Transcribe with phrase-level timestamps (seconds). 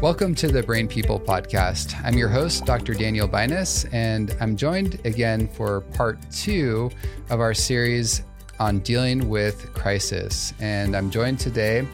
[0.00, 2.00] Welcome to the Brain People podcast.
[2.04, 2.94] I'm your host, Dr.
[2.94, 6.92] Daniel Binus, and I'm joined again for part two
[7.30, 8.22] of our series
[8.60, 10.54] on dealing with crisis.
[10.60, 11.84] And I'm joined today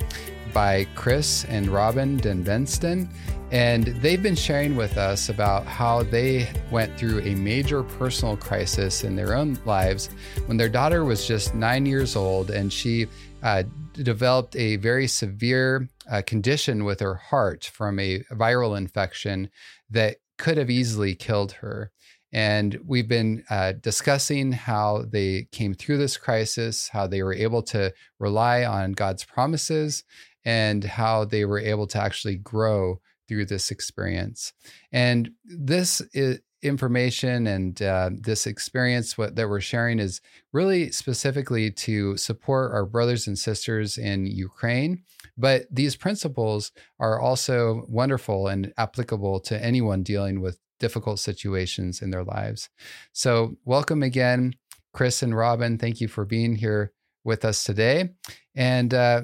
[0.52, 3.08] by Kris and Robin DenBesten.
[3.50, 9.02] And they've been sharing with us about how they went through a major personal crisis
[9.04, 10.10] in their own lives
[10.44, 13.06] when their daughter was just nine years old and she
[13.42, 13.62] uh,
[13.94, 19.50] developed a very severe uh, condition with her heart from a viral infection
[19.90, 21.90] that could have easily killed her.
[22.32, 27.62] And we've been uh, discussing how they came through this crisis, how they were able
[27.64, 30.02] to rely on God's promises,
[30.44, 34.52] and how they were able to actually grow through this experience.
[34.92, 40.20] And this is, information and uh, this experience what, that we're sharing is
[40.52, 45.02] really specifically to support our brothers and sisters in Ukraine.
[45.36, 52.10] But these principles are also wonderful and applicable to anyone dealing with difficult situations in
[52.10, 52.70] their lives.
[53.12, 54.54] So, welcome again,
[54.92, 55.78] Kris and Robin.
[55.78, 56.92] Thank you for being here
[57.24, 58.10] with us today.
[58.54, 59.22] And uh,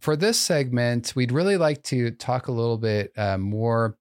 [0.00, 3.96] for this segment, we'd really like to talk a little bit uh, more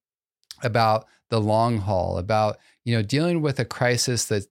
[0.63, 4.45] about the long haul, about you know dealing with a crisis that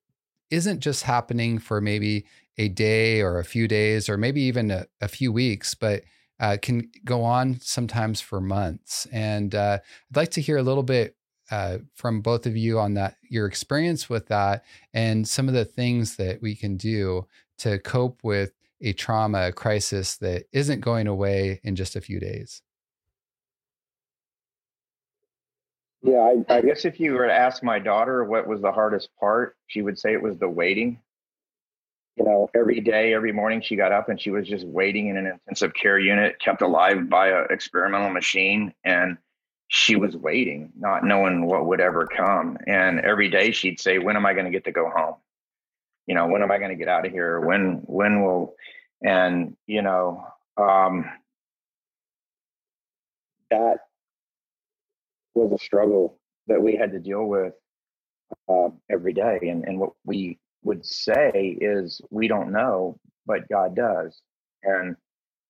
[0.50, 2.24] isn't just happening for maybe
[2.58, 6.02] a day or a few days or maybe even a, a few weeks, but
[6.38, 9.06] uh, can go on sometimes for months.
[9.12, 9.78] And uh,
[10.10, 11.16] I'd like to hear a little bit
[11.50, 15.64] uh, from both of you on that, your experience with that, and some of the
[15.64, 17.26] things that we can do
[17.58, 22.20] to cope with a trauma, a crisis that isn't going away in just a few
[22.20, 22.62] days.
[26.06, 29.08] Yeah, I, I guess if you were to ask my daughter what was the hardest
[29.18, 31.00] part, she would say it was the waiting.
[32.14, 35.16] You know, every day, every morning she got up and she was just waiting in
[35.16, 38.72] an intensive care unit, kept alive by an experimental machine.
[38.84, 39.18] And
[39.66, 42.56] she was waiting, not knowing what would ever come.
[42.68, 45.16] And every day she'd say, When am I going to get to go home?
[46.06, 47.40] You know, when am I going to get out of here?
[47.40, 48.54] When, when will,
[49.02, 50.24] and, you know,
[50.56, 51.10] um,
[53.50, 53.85] that
[55.36, 57.52] was a struggle that we had to deal with
[58.48, 59.38] uh, every day.
[59.42, 64.20] And, and what we would say is, we don't know, but God does.
[64.62, 64.96] And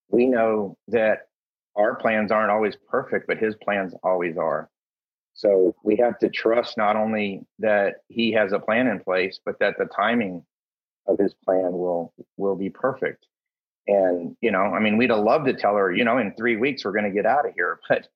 [0.09, 1.27] we know that
[1.75, 4.69] our plans aren't always perfect, but His plans always are.
[5.33, 9.59] So we have to trust not only that He has a plan in place, but
[9.59, 10.43] that the timing
[11.07, 13.25] of His plan will will be perfect.
[13.87, 16.57] And you know, I mean, we'd have loved to tell her, you know, in three
[16.57, 18.07] weeks we're going to get out of here, but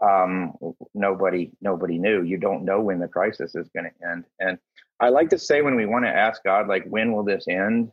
[0.00, 0.54] um,
[0.94, 2.22] nobody nobody knew.
[2.22, 4.24] You don't know when the crisis is going to end.
[4.38, 4.58] And
[4.98, 7.92] I like to say when we want to ask God, like, when will this end?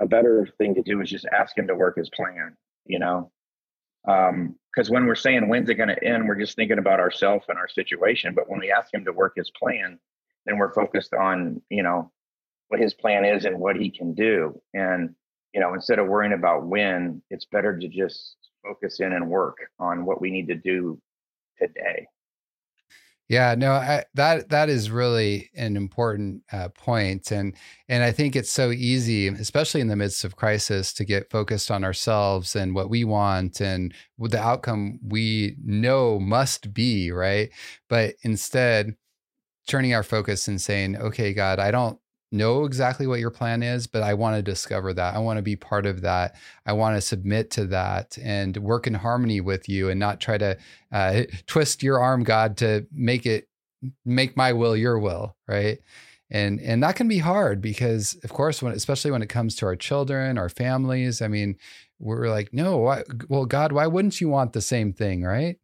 [0.00, 2.56] A better thing to do is just ask Him to work His plan.
[2.86, 3.30] You know,
[4.04, 7.44] because um, when we're saying when's it going to end, we're just thinking about ourselves
[7.48, 8.34] and our situation.
[8.34, 9.98] But when we ask Him to work His plan,
[10.46, 12.10] then we're focused on you know
[12.68, 14.60] what His plan is and what He can do.
[14.74, 15.14] And
[15.52, 19.58] you know, instead of worrying about when, it's better to just focus in and work
[19.78, 21.00] on what we need to do
[21.58, 22.06] today.
[23.30, 27.54] Yeah, no, I, that that is really an important uh, point, and
[27.88, 31.70] and I think it's so easy, especially in the midst of crisis, to get focused
[31.70, 37.50] on ourselves and what we want and the outcome we know must be, right?
[37.88, 38.96] But instead,
[39.68, 41.99] turning our focus and saying, "Okay, God, I don't
[42.32, 45.14] know exactly what your plan is, but I want to discover that.
[45.14, 46.36] I want to be part of that.
[46.64, 50.38] I want to submit to that and work in harmony with you and not try
[50.38, 50.56] to
[50.92, 53.48] uh, twist your arm, God, to make it
[54.04, 55.78] make my will your will, right?
[56.30, 59.66] And and that can be hard because, of course, when especially when it comes to
[59.66, 61.20] our children, our families.
[61.20, 61.56] I mean,
[61.98, 65.58] we're like, no, why, well, God, why wouldn't you want the same thing, right?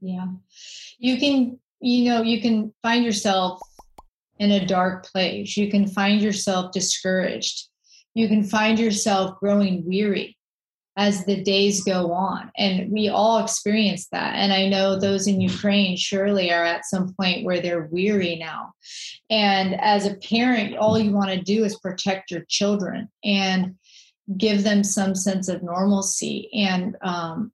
[0.00, 0.26] Yeah,
[0.98, 1.58] you can.
[1.80, 3.60] You know, you can find yourself
[4.38, 5.56] in a dark place.
[5.56, 7.68] You can find yourself discouraged.
[8.14, 10.36] You can find yourself growing weary
[10.96, 12.52] as the days go on.
[12.56, 14.34] And we all experience that.
[14.34, 18.72] And I know those in Ukraine surely are at some point where they're weary now.
[19.28, 23.74] And as a parent, all you want to do is protect your children and
[24.38, 26.48] give them some sense of normalcy.
[26.54, 27.52] And um,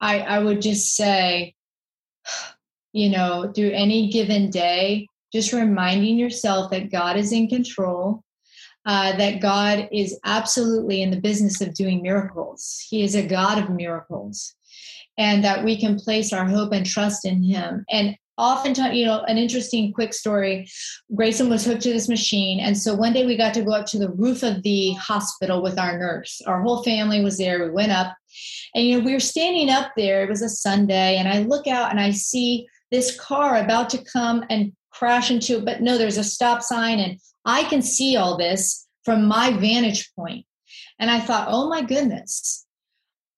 [0.00, 1.54] I, I would just say,
[2.92, 8.22] you know, through any given day, just reminding yourself that God is in control,
[8.86, 12.84] uh, that God is absolutely in the business of doing miracles.
[12.88, 14.54] He is a God of miracles,
[15.18, 17.84] and that we can place our hope and trust in Him.
[17.90, 20.68] And oftentimes, you know, an interesting quick story
[21.14, 22.60] Grayson was hooked to this machine.
[22.60, 25.62] And so one day we got to go up to the roof of the hospital
[25.62, 26.42] with our nurse.
[26.46, 27.64] Our whole family was there.
[27.64, 28.14] We went up,
[28.74, 30.22] and, you know, we were standing up there.
[30.22, 34.04] It was a Sunday, and I look out and I see this car about to
[34.04, 35.64] come and crash into it.
[35.64, 40.12] But no, there's a stop sign, and I can see all this from my vantage
[40.14, 40.46] point.
[40.98, 42.66] And I thought, oh my goodness,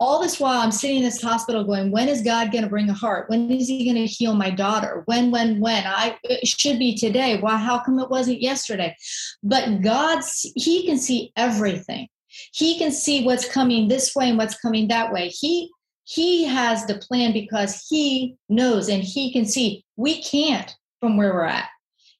[0.00, 2.88] all this while I'm sitting in this hospital going, when is God going to bring
[2.88, 3.28] a heart?
[3.28, 5.02] When is he going to heal my daughter?
[5.06, 5.84] When, when, when?
[5.86, 7.40] I it should be today.
[7.40, 8.94] Why, how come it wasn't yesterday?
[9.42, 10.22] But God,
[10.54, 12.08] he can see everything.
[12.52, 15.28] He can see what's coming this way and what's coming that way.
[15.28, 15.70] He,
[16.04, 19.84] he has the plan because he knows and he can see.
[19.96, 21.68] We can't from where we're at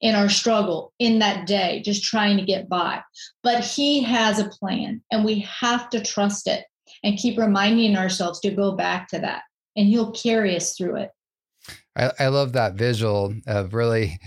[0.01, 3.03] in our struggle in that day, just trying to get by.
[3.43, 6.65] But he has a plan and we have to trust it
[7.03, 9.43] and keep reminding ourselves to go back to that
[9.77, 11.11] and he'll carry us through it.
[11.97, 14.19] I, I love that visual of really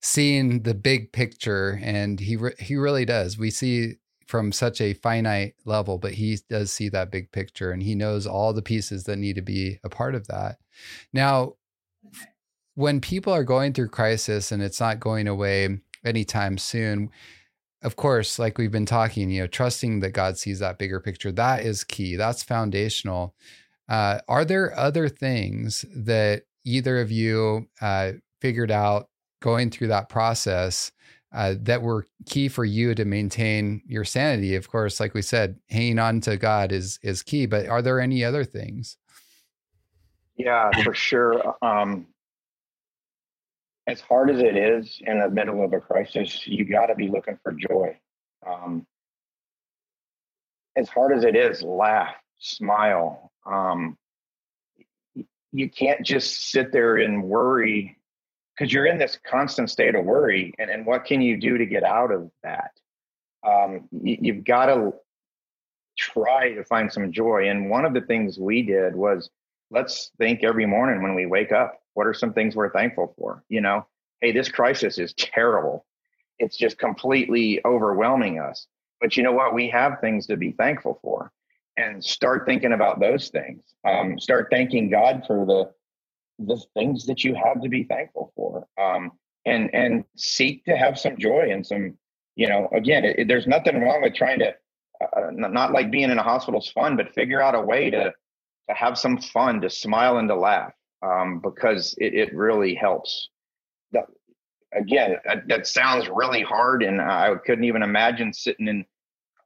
[0.00, 3.38] seeing the big picture and he re- he really does.
[3.38, 3.96] We see
[4.26, 8.26] from such a finite level but he does see that big picture and he knows
[8.26, 10.58] all the pieces that need to be a part of that.
[11.12, 11.54] Now
[12.74, 17.10] when people are going through crisis and it's not going away anytime soon
[17.82, 21.32] of course, like we've been talking, you know, trusting that God sees that bigger picture,
[21.32, 22.16] that is key.
[22.16, 23.34] That's foundational.
[23.88, 29.08] Uh, are there other things that either of you uh, figured out
[29.40, 30.92] going through that process
[31.34, 34.54] uh, that were key for you to maintain your sanity?
[34.54, 37.46] Of course, like we said, hanging on to God is is key.
[37.46, 38.96] But are there any other things?
[40.36, 41.56] Yeah, for sure.
[41.62, 42.06] Um,
[43.86, 47.08] as hard as it is in the middle of a crisis, you got to be
[47.08, 47.98] looking for joy.
[48.46, 48.86] Um,
[50.76, 53.32] as hard as it is, laugh, smile.
[53.44, 53.98] Um,
[55.52, 57.98] you can't just sit there and worry
[58.56, 60.54] because you're in this constant state of worry.
[60.58, 62.70] And, and what can you do to get out of that?
[63.46, 64.94] Um, you, you've got to
[65.98, 67.48] try to find some joy.
[67.48, 69.28] And one of the things we did was
[69.70, 73.44] let's think every morning when we wake up what are some things we're thankful for?
[73.48, 73.86] You know,
[74.20, 75.84] hey, this crisis is terrible.
[76.38, 78.66] It's just completely overwhelming us.
[79.00, 79.54] But you know what?
[79.54, 81.32] We have things to be thankful for
[81.76, 83.62] and start thinking about those things.
[83.86, 85.72] Um, start thanking God for the
[86.38, 88.66] the things that you have to be thankful for.
[88.80, 89.12] Um,
[89.44, 91.98] and and seek to have some joy and some,
[92.36, 94.54] you know, again, it, it, there's nothing wrong with trying to
[95.00, 98.12] uh, not like being in a hospital's fun, but figure out a way to
[98.68, 103.28] to have some fun, to smile and to laugh um, because it, it really helps.
[104.74, 108.86] Again, that, that, sounds really hard, and I couldn't even imagine sitting in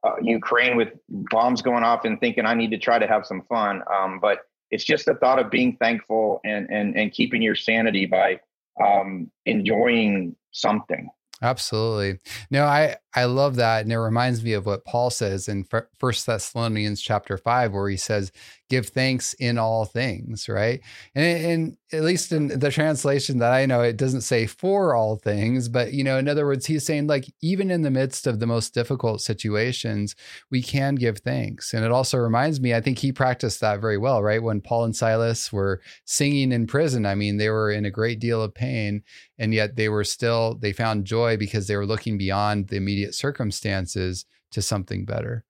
[0.01, 3.41] uh, Ukraine with bombs going off and thinking I need to try to have some
[3.49, 3.81] fun.
[3.93, 4.39] Um, but
[4.71, 8.39] it's just the thought of being thankful and and and keeping your sanity by
[8.81, 11.09] um, enjoying something.
[11.41, 12.19] Absolutely.
[12.49, 15.67] No, I I love that and it reminds me of what Paul says in
[15.99, 18.31] First Thessalonians chapter 5 where he says
[18.69, 20.81] give thanks in all things, right?
[21.15, 25.15] And, and at least in the translation that I know it doesn't say for all
[25.15, 28.39] things, but you know, in other words, he's saying like even in the midst of
[28.39, 30.15] the most difficult situations,
[30.51, 31.73] we can give thanks.
[31.73, 34.43] And it also reminds me, I think he practiced that very well, right?
[34.43, 38.19] When Paul and Silas were singing in prison, I mean, they were in a great
[38.19, 39.03] deal of pain
[39.37, 43.15] and yet they were still they found joy because they were looking beyond the immediate
[43.15, 45.45] circumstances to something better.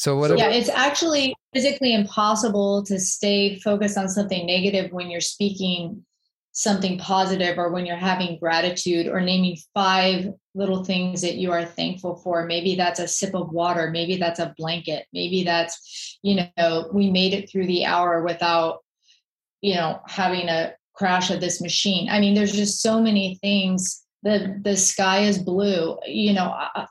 [0.00, 0.34] So what?
[0.38, 6.06] Yeah, it's actually physically impossible to stay focused on something negative when you're speaking
[6.52, 11.66] something positive or when you're having gratitude or naming five little things that you are
[11.66, 12.46] thankful for.
[12.46, 13.90] Maybe that's a sip of water.
[13.90, 15.04] Maybe that's a blanket.
[15.12, 18.78] Maybe that's you know we made it through the hour without
[19.60, 22.08] you know having a crash of this machine.
[22.08, 24.02] I mean there's just so many things.
[24.22, 26.86] The the sky is blue you know uh, uh,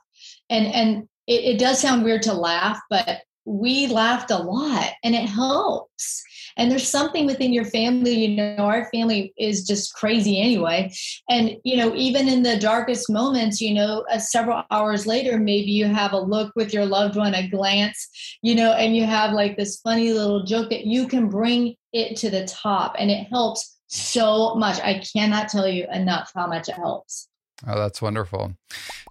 [0.48, 5.14] and and it, it does sound weird to laugh but we laughed a lot and
[5.14, 6.22] it helps.
[6.56, 10.92] And there's something within your family you know our family is just crazy anyway.
[11.28, 15.70] And you know even in the darkest moments you know uh, several hours later maybe
[15.70, 18.08] you have a look with your loved one a glance
[18.42, 22.16] you know and you have like this funny little joke that you can bring it
[22.16, 24.78] to the top and it helps so much.
[24.80, 27.29] I cannot tell you enough how much it helps
[27.66, 28.54] Oh, that's wonderful.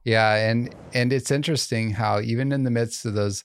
[0.03, 3.43] Yeah, and and it's interesting how even in the midst of those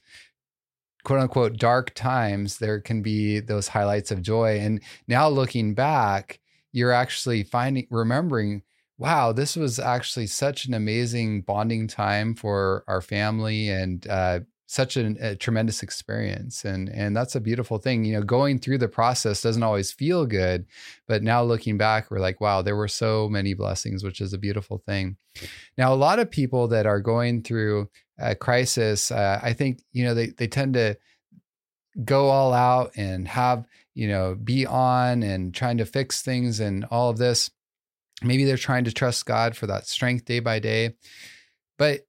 [1.05, 4.59] quote unquote dark times, there can be those highlights of joy.
[4.59, 6.41] And now looking back,
[6.73, 8.63] you're actually finding remembering
[8.99, 14.41] wow this was actually such an amazing bonding time for our family and uh,
[14.75, 18.77] such an, a tremendous experience and and that's a beautiful thing you know going through
[18.77, 20.67] the process doesn't always feel good
[21.07, 24.39] but now looking back we're like wow there were so many blessings which is a
[24.39, 25.17] beautiful thing.
[25.79, 27.89] Now a lot of people that are going through
[28.19, 30.97] a crisis uh, i think you know they, they tend to
[32.05, 33.65] go all out and have
[33.95, 37.51] you know be on and trying to fix things and all of this.
[38.23, 40.95] Maybe they're trying to trust god for that strength day by day
[41.79, 42.01] but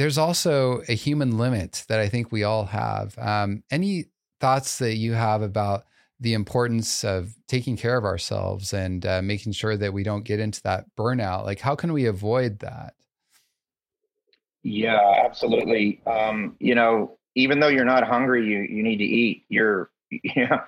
[0.00, 3.18] there's also a human limit that I think we all have.
[3.18, 4.06] Um, any
[4.40, 5.84] thoughts that you have about
[6.18, 10.40] the importance of taking care of ourselves and uh, making sure that we don't get
[10.40, 11.44] into that burnout?
[11.44, 12.94] Like, how can we avoid that?
[14.62, 16.00] Yeah, absolutely.
[16.06, 19.44] Um, you know, even though you're not hungry, you you need to eat.
[19.50, 20.60] You're, you know,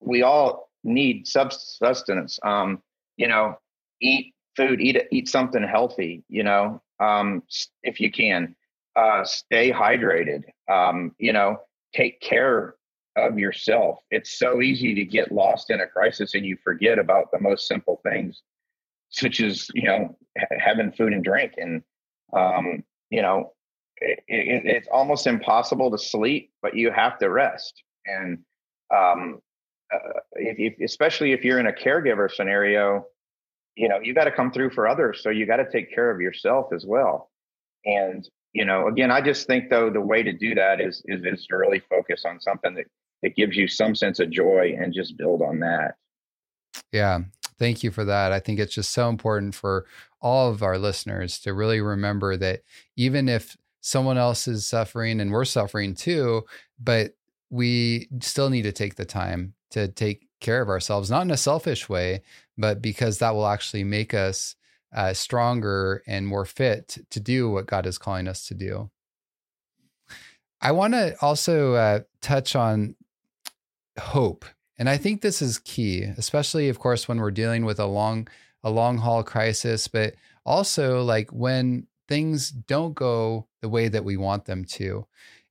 [0.00, 2.40] we all need sustenance.
[2.42, 2.82] Um,
[3.16, 3.60] you know,
[4.02, 6.22] eat food, eat eat something healthy.
[6.28, 7.42] You know, um,
[7.82, 8.54] if you can.
[8.96, 10.42] Uh, stay hydrated.
[10.68, 11.60] Um, you know,
[11.94, 12.74] take care
[13.16, 13.98] of yourself.
[14.10, 17.66] It's so easy to get lost in a crisis and you forget about the most
[17.66, 18.42] simple things,
[19.10, 20.16] such as you know
[20.58, 21.54] having food and drink.
[21.56, 21.82] And
[22.36, 23.52] um, you know,
[23.98, 27.82] it, it, it's almost impossible to sleep, but you have to rest.
[28.06, 28.38] And
[28.94, 29.40] um,
[29.92, 33.06] uh, if, if, especially if you're in a caregiver scenario,
[33.76, 36.10] you know you got to come through for others so you got to take care
[36.10, 37.30] of yourself as well.
[37.84, 41.22] And you know again i just think though the way to do that is is,
[41.24, 42.86] is to really focus on something that
[43.22, 45.94] that gives you some sense of joy and just build on that.
[46.92, 47.20] Yeah
[47.60, 48.32] thank you for that.
[48.32, 49.86] I think it's just so important for
[50.20, 52.62] all of our listeners to really remember that
[52.96, 56.42] even if someone else is suffering and we're suffering too
[56.82, 57.12] but
[57.50, 61.36] we still need to take the time to take care of ourselves, not in a
[61.36, 62.22] selfish way,
[62.58, 64.56] but because that will actually make us
[64.92, 68.90] uh, stronger and more fit to do what God is calling us to do.
[70.60, 72.96] I want to also uh, touch on
[73.98, 74.44] hope,
[74.78, 78.28] and I think this is key, especially, of course, when we're dealing with a long
[78.62, 84.16] a long haul crisis, but also like when things don't go the way that we
[84.16, 85.06] want them to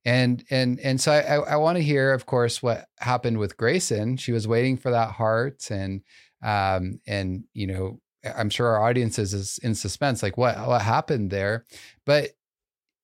[0.10, 4.18] and and and so I, I want to hear, of course, what happened with Grayson.
[4.18, 6.02] She was waiting for that heart, and
[6.42, 11.30] um, and you know, I'm sure our audience is in suspense, like what what happened
[11.30, 11.64] there.
[12.08, 12.32] But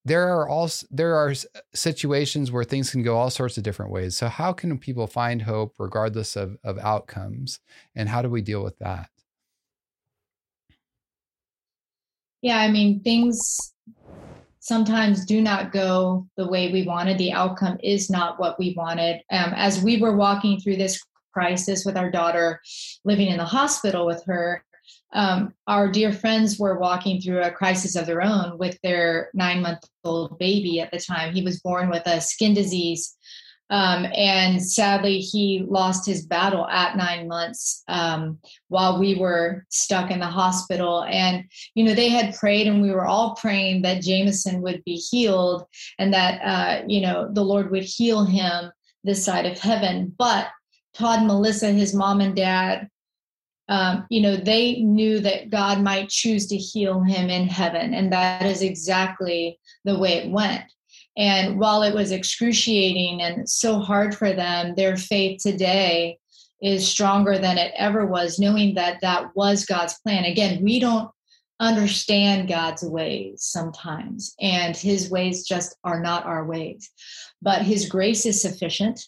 [0.04, 1.36] there are also there are
[1.76, 4.18] situations where things can go all sorts of different ways.
[4.18, 7.60] So how can people find hope regardless of of outcomes,
[7.94, 9.10] and how do we deal with that?
[12.42, 13.76] Yeah, I mean, things
[14.66, 17.20] sometimes do not go the way we wanted.
[17.20, 19.22] The outcome is not what we wanted.
[19.30, 21.00] Um, as we were walking through this
[21.32, 22.60] crisis with our daughter,
[23.04, 24.66] living in the hospital with her,
[25.14, 29.62] um, our dear friends were walking through a crisis of their own with their nine
[29.62, 31.32] month old baby at the time.
[31.32, 33.16] He was born with a skin disease
[33.70, 40.12] um, and sadly, he lost his battle at nine months um, while we were stuck
[40.12, 41.04] in the hospital.
[41.04, 44.96] And, you know, they had prayed and we were all praying that Jameson would be
[44.96, 45.66] healed
[45.98, 48.72] and that, uh, you know, the Lord would heal him
[49.04, 50.14] this side of heaven.
[50.16, 50.50] But
[50.94, 52.88] Todd and Melissa, his mom and dad,
[53.68, 57.96] um, you know, they knew that God might choose to heal him in heaven.
[57.96, 60.66] And that is exactly the way it went.
[61.18, 66.20] And while it was excruciating and so hard for them, their faith today
[66.62, 70.26] is stronger than it ever was, knowing that that was God's plan.
[70.26, 71.10] Again, we don't
[71.60, 76.90] understand God's ways sometimes, and his ways just are not our ways.
[77.42, 79.02] But his grace is sufficient.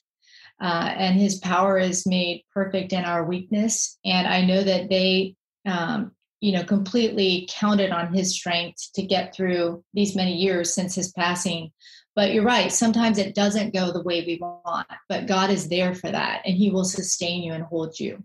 [0.59, 3.99] Uh, and his power is made perfect in our weakness.
[4.03, 5.35] And I know that they
[5.67, 10.95] um, you know completely counted on his strength to get through these many years since
[10.95, 11.71] his passing
[12.17, 15.95] but you're right sometimes it doesn't go the way we want but god is there
[15.95, 18.21] for that and he will sustain you and hold you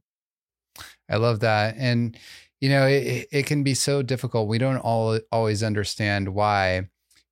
[1.08, 2.18] i love that and
[2.61, 6.88] you know it, it can be so difficult we don't all always understand why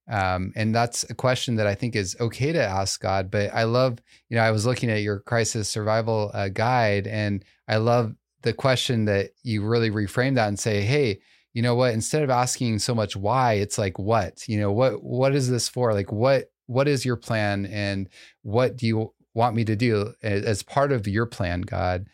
[0.08, 3.30] um, and that's a question that I think is okay to ask God.
[3.30, 7.44] But I love, you know, I was looking at your crisis survival uh, guide, and
[7.68, 11.20] I love the question that you really reframe that and say, hey,
[11.52, 11.94] you know what?
[11.94, 14.46] Instead of asking so much why, it's like what?
[14.48, 15.92] You know, what what is this for?
[15.92, 18.08] Like what what is your plan and
[18.42, 22.06] what do you want me to do as part of your plan, God?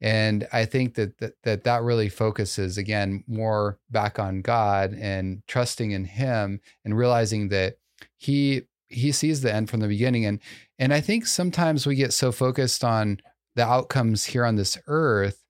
[0.00, 5.42] And I think that that that, that really focuses again more back on God and
[5.48, 7.78] trusting in him and realizing that
[8.16, 10.40] he he sees the end from the beginning and
[10.78, 13.18] and I think sometimes we get so focused on
[13.56, 15.43] the outcomes here on this earth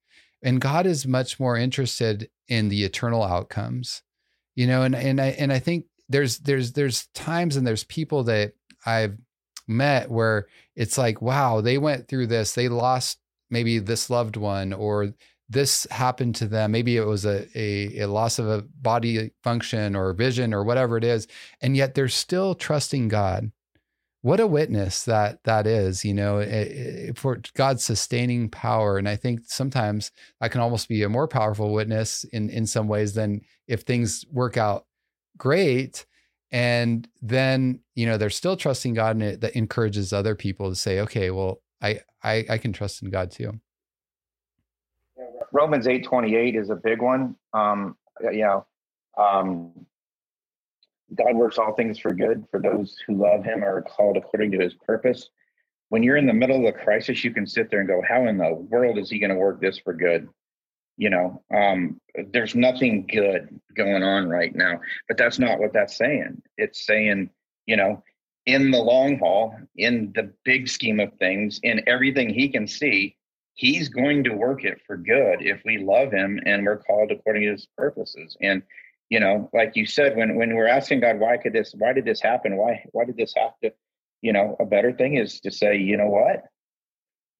[0.44, 4.02] and God is much more interested in the eternal outcomes.
[4.54, 8.22] You know, and and I and I think there's there's there's times and there's people
[8.24, 8.52] that
[8.86, 9.16] I've
[9.66, 10.46] met where
[10.76, 13.18] it's like, wow, they went through this, they lost
[13.50, 15.14] maybe this loved one or
[15.48, 16.72] this happened to them.
[16.72, 20.96] Maybe it was a, a, a, loss of a body function or vision or whatever
[20.96, 21.28] it is.
[21.60, 23.52] And yet they're still trusting God.
[24.24, 28.96] What a witness that that is, you know, it, it, for God's sustaining power.
[28.96, 32.88] And I think sometimes I can almost be a more powerful witness in, in some
[32.88, 34.86] ways than if things work out
[35.36, 36.06] great.
[36.50, 40.74] And then, you know, they're still trusting God and it that encourages other people to
[40.74, 43.60] say, okay, well, I, I, I can trust in God too.
[45.52, 47.36] Romans eight twenty eight is a big one.
[47.52, 48.64] Um, you know,
[49.18, 49.84] um,
[51.14, 54.58] God works all things for good for those who love Him are called according to
[54.58, 55.28] His purpose.
[55.90, 58.26] When you're in the middle of a crisis, you can sit there and go, "How
[58.26, 60.28] in the world is He going to work this for good?"
[60.96, 65.96] You know, um, there's nothing good going on right now, but that's not what that's
[65.96, 66.40] saying.
[66.56, 67.30] It's saying,
[67.66, 68.02] you know,
[68.46, 73.16] in the long haul, in the big scheme of things, in everything He can see,
[73.54, 77.42] he's going to work it for good if we love him and we're called according
[77.42, 78.62] to his purposes and
[79.10, 82.04] you know like you said when when we're asking god why could this why did
[82.04, 82.56] this happen?
[82.56, 83.72] Why why did this have to
[84.22, 86.44] you know a better thing is to say you know what?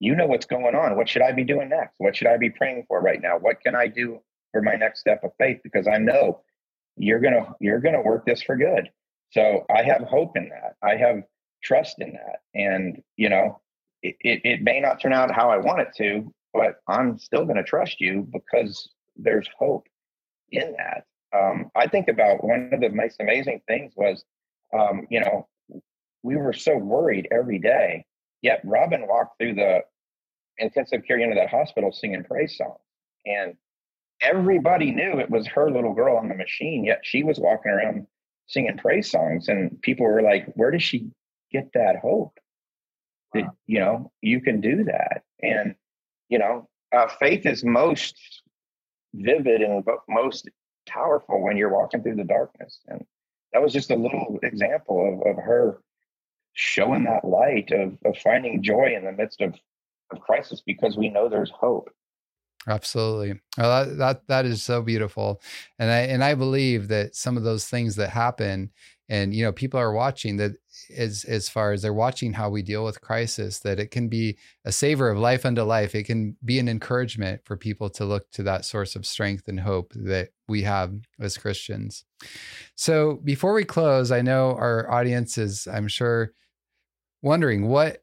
[0.01, 0.97] You know what's going on.
[0.97, 1.95] What should i be doing next?
[1.99, 3.39] What should i be praying for right now?
[3.39, 4.21] What can i do
[4.53, 5.61] for my next step of faith?
[5.63, 6.43] Because i know
[6.97, 8.91] you're gonna you're gonna work this for good.
[9.31, 10.75] So i have hope in that.
[10.83, 11.23] I have
[11.63, 12.41] trust in that.
[12.55, 13.61] And you know
[14.05, 17.47] it, it, it may not turn out how I want it to, but I'm still
[17.47, 19.87] to trust you because there's hope
[20.53, 21.05] in that.
[21.35, 24.25] Um, I think about one of the most amazing things was,
[24.73, 25.49] um, you know,
[26.23, 28.07] we were so worried every day,
[28.43, 29.81] yet Robin walked through the
[30.59, 32.79] intensive care unit of that hospital singing praise songs.
[33.27, 33.57] And
[34.21, 38.07] everybody knew it was her little girl on the machine, yet she was walking around
[38.47, 39.49] singing praise songs.
[39.49, 41.11] And people were like, where does she
[41.51, 42.39] get that hope?
[43.35, 45.75] that you know you can do that and
[46.29, 48.43] you know uh, faith is most
[49.13, 50.49] vivid and most
[50.87, 52.81] powerful when you're walking through the darkness.
[52.89, 53.05] And
[53.53, 55.81] that was just a little example of, of her
[56.55, 59.55] showing that light of, of finding joy in the midst of,
[60.11, 61.91] of crisis because we know there's hope.
[62.67, 63.41] Absolutely.
[63.59, 65.43] Well, that, that that is so beautiful.
[65.79, 68.71] And i and i believe that some of those things that happen
[69.09, 70.53] and you know people are watching that
[70.97, 74.37] as as far as they're watching how we deal with crisis that it can be
[74.65, 75.95] a savor of life unto life.
[75.95, 79.61] It can be an encouragement for people to look to that source of strength and
[79.61, 82.05] hope that we have as christians.
[82.75, 86.33] So before we close i know our audience is i'm sure
[87.23, 87.99] wondering what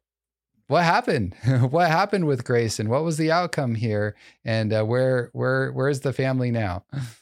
[0.67, 1.35] what happened?
[1.69, 4.15] What happened with Grayson what was the outcome here?
[4.45, 6.85] And uh, where where where's the family now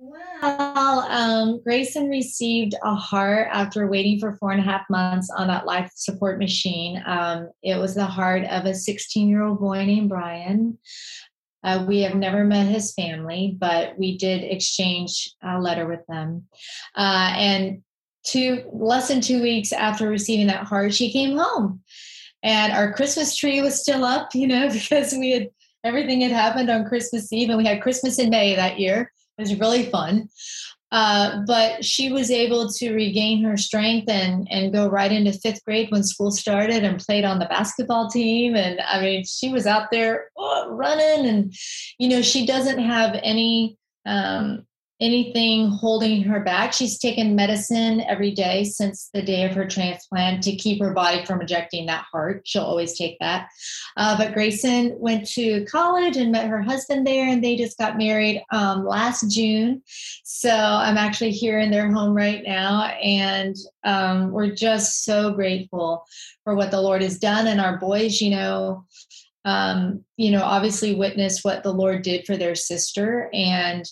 [0.00, 5.48] Well, um, Grayson received a heart after waiting for four and a half months on
[5.48, 7.02] that life support machine.
[7.04, 10.78] Um, it was the heart of a 16 year old boy named Brian.
[11.64, 16.44] Uh, we have never met his family, but we did exchange a letter with them.
[16.94, 17.82] Uh, and
[18.22, 21.82] two less than two weeks after receiving that heart, she came home,
[22.44, 24.32] and our Christmas tree was still up.
[24.32, 25.48] You know, because we had
[25.82, 29.10] everything had happened on Christmas Eve, and we had Christmas in May that year.
[29.38, 30.28] It was really fun.
[30.90, 35.62] Uh, but she was able to regain her strength and and go right into fifth
[35.66, 39.66] grade when school started and played on the basketball team and i mean she was
[39.66, 41.52] out there oh, running and
[41.98, 44.66] you know she doesn't have any um,
[45.00, 46.72] anything holding her back.
[46.72, 51.24] She's taken medicine every day since the day of her transplant to keep her body
[51.24, 52.42] from rejecting that heart.
[52.44, 53.48] She'll always take that.
[53.96, 57.96] Uh, but Grayson went to college and met her husband there, and they just got
[57.96, 59.82] married um, last June.
[60.24, 66.04] So I'm actually here in their home right now, and um, we're just so grateful
[66.42, 67.46] for what the Lord has done.
[67.46, 68.84] And our boys, you know,
[69.44, 73.88] um, you know, obviously witnessed what the Lord did for their sister and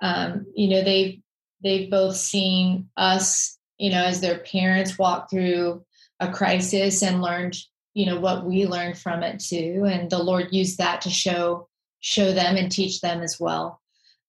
[0.00, 1.20] um, you know they've
[1.62, 5.84] they've both seen us you know as their parents walk through
[6.20, 7.56] a crisis and learned
[7.94, 9.86] you know what we learned from it too.
[9.90, 11.68] And the lord used that to show
[12.00, 13.80] show them and teach them as well.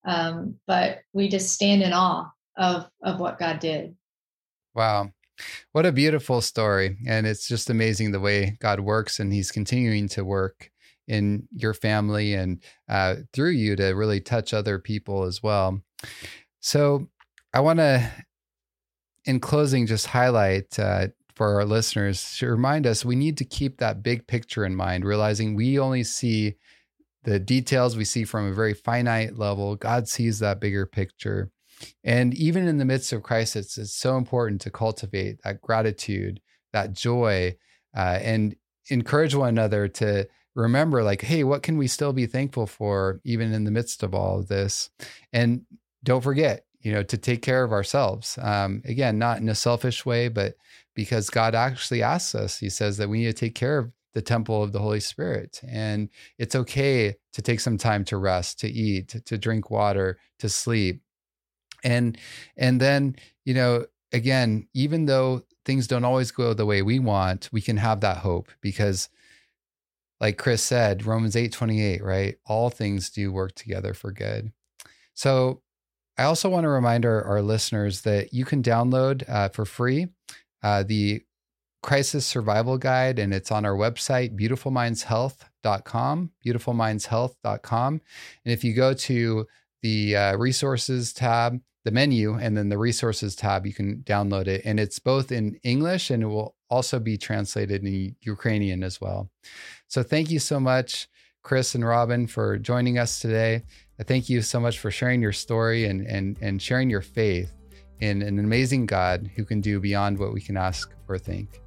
[0.05, 3.95] Um, but we just stand in awe of of what god did.
[4.73, 5.11] Wow.
[5.71, 6.97] What a beautiful story.
[7.07, 10.71] And it's just amazing the way god works and he's continuing to work
[11.07, 15.81] in your family and uh, through you to really touch other people as well.
[16.59, 17.07] So,
[17.53, 18.11] I want to,
[19.25, 23.77] in closing, just highlight uh, for our listeners to remind us we need to keep
[23.77, 26.55] that big picture in mind, realizing we only see
[27.23, 29.75] the details we see from a very finite level.
[29.75, 31.51] God sees that bigger picture.
[32.03, 36.39] And even in the midst of crisis, it's so important to cultivate that gratitude,
[36.73, 37.55] that joy,
[37.95, 38.55] uh, and
[38.89, 43.53] encourage one another to remember, like, hey, what can we still be thankful for, even
[43.53, 44.89] in the midst of all of this?
[45.31, 45.65] And
[46.03, 48.37] don't forget, you know, to take care of ourselves.
[48.41, 50.55] Um, again, not in a selfish way, but
[50.95, 54.21] because God actually asks us, He says that we need to take care of the
[54.21, 55.61] temple of the Holy Spirit.
[55.69, 60.49] And it's okay to take some time to rest, to eat, to drink water, to
[60.49, 61.01] sleep.
[61.83, 62.17] And
[62.57, 63.15] and then,
[63.45, 67.77] you know, again, even though things don't always go the way we want, we can
[67.77, 69.09] have that hope because
[70.19, 72.37] like Kris said, Romans 8:28, right?
[72.45, 74.51] All things do work together for good.
[75.13, 75.61] So
[76.17, 80.07] I also want to remind our, our listeners that you can download uh, for free
[80.63, 81.21] uh, the
[81.83, 87.93] crisis survival guide, and it's on our website, beautifulmindshealth.com, beautifulmindshealth.com.
[87.93, 89.47] And if you go to
[89.83, 94.63] the uh, resources tab, the menu, and then the resources tab, you can download it.
[94.65, 99.29] And it's both in English and it will also be translated in Ukrainian as well.
[99.87, 101.07] So thank you so much,
[101.43, 103.63] Kris and Robin, for joining us today.
[104.03, 107.53] Thank you so much for sharing your story and, and, and sharing your faith
[108.01, 111.61] in an amazing God who can do beyond what we can ask or think.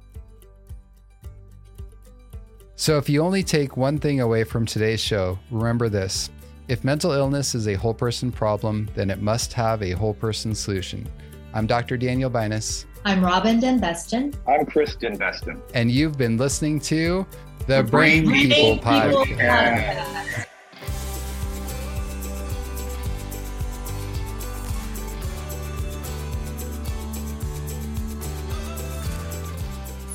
[2.75, 6.29] So, if you only take one thing away from today's show, remember this
[6.67, 10.55] if mental illness is a whole person problem, then it must have a whole person
[10.55, 11.07] solution.
[11.53, 11.97] I'm Dr.
[11.97, 12.85] Daniel Binus.
[13.03, 14.35] I'm Robin DenBesten.
[14.47, 15.59] I'm Kris DenBesten.
[15.73, 19.25] And you've been listening to the, the Brain, Brain, People, People Podcast.
[19.25, 20.21] Podcast.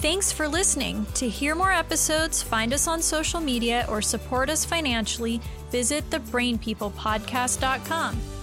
[0.07, 1.05] Thanks for listening.
[1.15, 5.41] To hear more episodes, find us on social media, or support us financially,
[5.73, 8.36] visit thebrainpeoplepodcast.com.